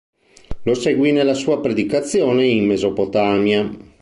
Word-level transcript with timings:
Lo 0.63 0.73
seguì 0.73 1.11
nella 1.11 1.35
sua 1.35 1.61
predicazione 1.61 2.47
in 2.47 2.65
Mesopotamia. 2.65 3.69